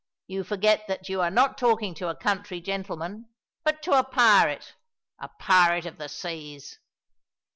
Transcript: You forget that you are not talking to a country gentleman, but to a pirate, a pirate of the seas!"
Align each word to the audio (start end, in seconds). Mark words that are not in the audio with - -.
You 0.25 0.43
forget 0.43 0.87
that 0.87 1.09
you 1.09 1.21
are 1.21 1.29
not 1.29 1.59
talking 1.59 1.93
to 1.93 2.07
a 2.09 2.15
country 2.15 2.59
gentleman, 2.59 3.29
but 3.63 3.83
to 3.83 3.91
a 3.99 4.03
pirate, 4.03 4.73
a 5.19 5.29
pirate 5.37 5.85
of 5.85 5.99
the 5.99 6.09
seas!" 6.09 6.79